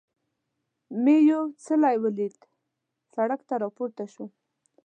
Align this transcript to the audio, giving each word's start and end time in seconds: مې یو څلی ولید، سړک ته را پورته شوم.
مې 1.03 1.15
یو 1.31 1.43
څلی 1.65 1.95
ولید، 2.03 2.35
سړک 3.13 3.39
ته 3.47 3.55
را 3.61 3.69
پورته 3.75 4.03
شوم. 4.13 4.29